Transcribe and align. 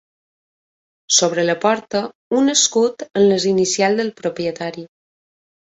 Sobre 1.17 1.43
la 1.49 1.57
porta, 1.65 2.01
un 2.39 2.55
escut 2.55 3.05
amb 3.11 3.23
les 3.37 3.47
inicials 3.55 4.03
del 4.03 4.13
propietari: 4.25 4.89